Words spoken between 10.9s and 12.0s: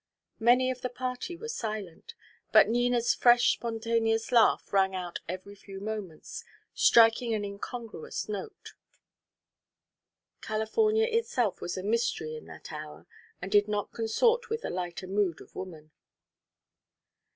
itself was a